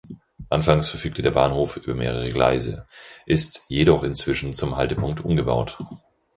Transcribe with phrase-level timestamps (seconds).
[0.49, 2.87] Anfangs verfügte der Bahnhof über mehrere Gleise,
[3.27, 5.77] ist jedoch inzwischen zum Haltepunkt umgebaut.